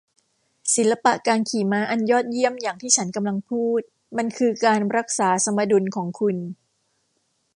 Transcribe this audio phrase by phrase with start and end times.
[0.75, 3.81] ศิลปะการขี่ม้าอันยอดเยี่ยมอย่างที่ฉันกำลังพูด
[4.17, 6.37] มันคือการรักษาสมดุลของคุณ